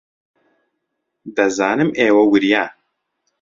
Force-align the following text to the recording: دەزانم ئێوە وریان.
دەزانم 1.35 1.89
ئێوە 1.99 2.23
وریان. 2.31 2.71